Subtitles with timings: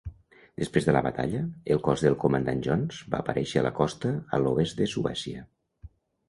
[0.59, 1.41] Després de la batalla,
[1.75, 5.47] el cos del comandant Jones va aparèixer a la costa a l'oest de Suècia.